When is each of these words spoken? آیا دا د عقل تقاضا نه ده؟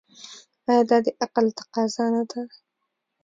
آیا 0.67 0.81
دا 0.89 0.97
د 1.05 1.07
عقل 1.23 1.45
تقاضا 1.59 2.05
نه 2.15 2.23
ده؟ 2.29 2.41